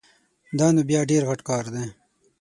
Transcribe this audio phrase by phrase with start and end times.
[0.57, 1.83] دا نو بیا ډېر غټ کار ده